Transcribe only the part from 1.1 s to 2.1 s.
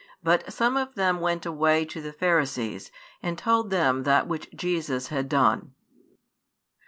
went away to